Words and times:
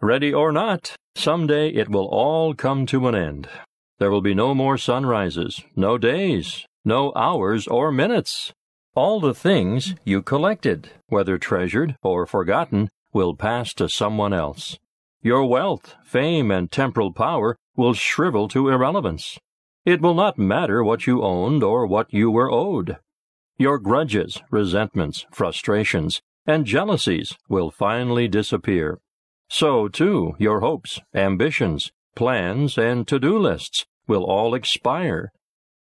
Ready 0.00 0.32
or 0.32 0.52
not, 0.52 0.94
someday 1.16 1.70
it 1.70 1.88
will 1.88 2.06
all 2.06 2.54
come 2.54 2.86
to 2.86 3.08
an 3.08 3.16
end. 3.16 3.48
There 3.98 4.12
will 4.12 4.20
be 4.20 4.32
no 4.32 4.54
more 4.54 4.78
sunrises, 4.78 5.60
no 5.74 5.98
days, 5.98 6.64
no 6.84 7.12
hours 7.16 7.66
or 7.66 7.90
minutes. 7.90 8.52
All 8.94 9.18
the 9.18 9.34
things 9.34 9.96
you 10.04 10.22
collected, 10.22 10.90
whether 11.08 11.36
treasured 11.36 11.96
or 12.00 12.26
forgotten, 12.26 12.90
will 13.12 13.34
pass 13.34 13.74
to 13.74 13.88
someone 13.88 14.32
else. 14.32 14.78
Your 15.20 15.44
wealth, 15.44 15.96
fame, 16.04 16.52
and 16.52 16.70
temporal 16.70 17.12
power 17.12 17.56
will 17.74 17.94
shrivel 17.94 18.46
to 18.48 18.68
irrelevance. 18.68 19.36
It 19.84 20.00
will 20.00 20.14
not 20.14 20.38
matter 20.38 20.84
what 20.84 21.08
you 21.08 21.24
owned 21.24 21.64
or 21.64 21.88
what 21.88 22.14
you 22.14 22.30
were 22.30 22.52
owed. 22.52 22.98
Your 23.56 23.80
grudges, 23.80 24.40
resentments, 24.52 25.26
frustrations, 25.32 26.20
and 26.46 26.64
jealousies 26.64 27.36
will 27.48 27.72
finally 27.72 28.28
disappear. 28.28 29.00
So, 29.48 29.88
too, 29.88 30.34
your 30.38 30.60
hopes, 30.60 31.00
ambitions, 31.14 31.90
plans, 32.14 32.76
and 32.76 33.08
to-do 33.08 33.38
lists 33.38 33.86
will 34.06 34.24
all 34.24 34.54
expire. 34.54 35.32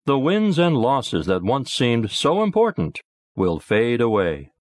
The 0.05 0.19
wins 0.19 0.59
and 0.59 0.77
losses 0.77 1.27
that 1.27 1.43
once 1.43 1.71
seemed 1.71 2.11
so 2.11 2.43
important 2.43 2.99
will 3.35 3.59
fade 3.59 4.01
away. 4.01 4.51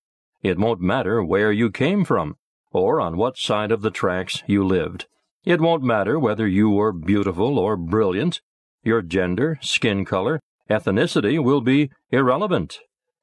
It 0.43 0.59
won't 0.59 0.81
matter 0.81 1.23
where 1.23 1.51
you 1.51 1.71
came 1.71 2.05
from, 2.05 2.37
or 2.71 3.01
on 3.01 3.17
what 3.17 3.37
side 3.37 3.73
of 3.73 3.83
the 3.83 3.91
tracks 3.91 4.43
you 4.47 4.65
lived. 4.65 5.07
It 5.45 5.61
won't 5.61 5.83
matter 5.83 6.19
whether 6.19 6.47
you 6.47 6.71
were 6.71 6.93
beautiful 6.93 7.59
or 7.59 7.77
brilliant. 7.77 8.41
Your 8.85 9.03
gender, 9.03 9.59
skin 9.61 10.05
color, 10.05 10.41
ethnicity 10.71 11.43
will 11.43 11.61
be 11.61 11.91
irrelevant. 12.11 12.79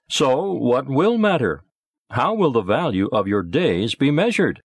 So, 0.09 0.51
what 0.51 0.87
will 0.87 1.17
matter? 1.17 1.63
How 2.11 2.33
will 2.33 2.51
the 2.51 2.61
value 2.61 3.07
of 3.13 3.27
your 3.27 3.43
days 3.43 3.95
be 3.95 4.11
measured? 4.11 4.61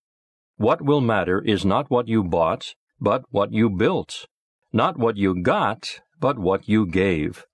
What 0.57 0.83
will 0.83 1.01
matter 1.01 1.43
is 1.43 1.65
not 1.65 1.91
what 1.91 2.07
you 2.07 2.23
bought, 2.23 2.75
but 3.01 3.25
what 3.31 3.53
you 3.53 3.69
built. 3.69 4.27
Not 4.73 4.97
what 4.97 5.17
you 5.17 5.43
got, 5.43 6.01
but 6.21 6.39
what 6.39 6.69
you 6.69 6.87
gave. 6.87 7.45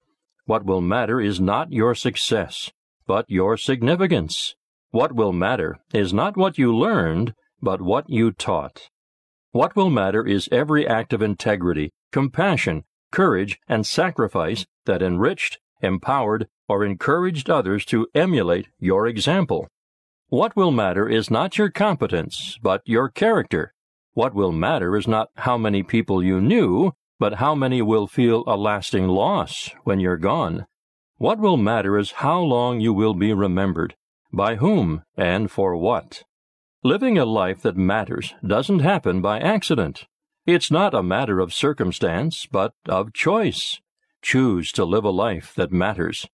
What 0.45 0.65
will 0.65 0.83
matter 0.83 1.21
is 1.21 1.41
not 1.41 1.73
your 1.73 1.95
success, 1.95 2.71
but 3.07 3.25
your 3.29 3.57
significance. 3.57 4.55
What 4.91 5.15
will 5.15 5.33
matter 5.33 5.79
is 5.95 6.13
not 6.13 6.37
what 6.37 6.59
you 6.59 6.77
learned, 6.77 7.33
but 7.63 7.81
what 7.81 8.11
you 8.11 8.33
taught. 8.33 8.91
What 9.53 9.75
will 9.75 9.91
matter 9.91 10.27
is 10.27 10.49
every 10.53 10.87
act 10.87 11.13
of 11.13 11.23
integrity, 11.23 11.93
compassion, 12.13 12.85
courage, 13.11 13.59
and 13.67 13.87
sacrifice 13.87 14.67
that 14.85 15.03
enriched, 15.03 15.59
empowered, 15.81 16.49
or 16.69 16.85
encouraged 16.85 17.49
others 17.49 17.85
to 17.87 18.07
emulate 18.15 18.69
your 18.79 19.07
example. 19.07 19.69
What 20.31 20.55
will 20.55 20.71
matter 20.71 21.09
is 21.09 21.29
not 21.29 21.59
your 21.59 21.71
competence, 21.71 22.57
but 22.63 22.83
your 22.85 23.09
character. 23.09 23.75
What 24.13 24.33
will 24.33 24.53
matter 24.53 24.97
is 24.97 25.09
not 25.09 25.31
how 25.35 25.59
many 25.59 25.83
people 25.83 26.23
you 26.23 26.41
knew, 26.41 26.93
but 27.19 27.35
how 27.35 27.57
many 27.57 27.83
will 27.83 28.07
feel 28.07 28.45
a 28.47 28.57
lasting 28.57 29.09
loss 29.09 29.71
when 29.83 29.99
you're 29.99 30.17
gone. 30.17 30.67
What 31.17 31.41
will 31.41 31.57
matter 31.57 31.99
is 31.99 32.13
how 32.13 32.41
long 32.43 32.79
you 32.79 32.93
will 32.93 33.15
be 33.15 33.33
remembered, 33.33 33.97
by 34.33 34.55
whom, 34.55 35.03
and 35.17 35.51
for 35.51 35.77
what. 35.77 36.23
Living 36.85 37.19
a 37.19 37.25
life 37.25 37.61
that 37.63 37.77
matters 37.77 38.33
doesn't 38.47 38.79
happen 38.79 39.21
by 39.21 39.41
accident. 39.41 40.07
It's 40.47 40.71
not 40.71 40.95
a 40.95 41.03
matter 41.03 41.41
of 41.41 41.53
circumstance, 41.53 42.47
but 42.47 42.73
of 42.89 43.13
choice. 43.13 43.81
Choose 44.23 44.71
to 44.73 44.85
live 44.85 45.05
a 45.05 45.11
life 45.11 45.53
that 45.57 45.73
matters. 45.73 46.29